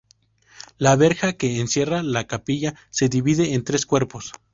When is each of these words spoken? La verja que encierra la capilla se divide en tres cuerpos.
La 0.79 0.95
verja 0.95 1.33
que 1.33 1.59
encierra 1.59 2.01
la 2.01 2.25
capilla 2.25 2.73
se 2.89 3.07
divide 3.07 3.53
en 3.53 3.63
tres 3.63 3.85
cuerpos. 3.85 4.31